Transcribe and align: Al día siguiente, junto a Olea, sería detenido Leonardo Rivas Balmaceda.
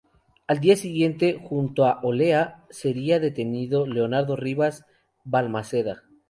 Al 0.47 0.59
día 0.59 0.75
siguiente, 0.77 1.39
junto 1.39 1.85
a 1.85 1.99
Olea, 2.01 2.65
sería 2.71 3.19
detenido 3.19 3.85
Leonardo 3.85 4.35
Rivas 4.35 4.83
Balmaceda. 5.25 6.01